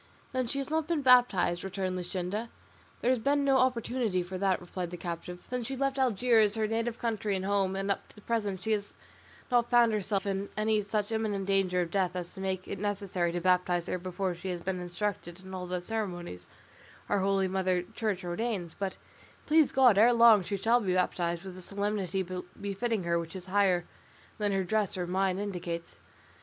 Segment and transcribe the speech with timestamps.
[0.31, 2.49] "Then she has not been baptised?" returned Luscinda.
[3.01, 6.65] "There has been no opportunity for that," replied the captive, "since she left Algiers, her
[6.67, 8.95] native country and home; and up to the present she has
[9.51, 13.31] not found herself in any such imminent danger of death as to make it necessary
[13.31, 16.47] to baptise her before she has been instructed in all the ceremonies
[17.07, 18.97] our holy mother Church ordains; but,
[19.45, 22.25] please God, ere long she shall be baptised with the solemnity
[22.59, 23.85] befitting her which is higher
[24.39, 25.97] than her dress or mine indicates."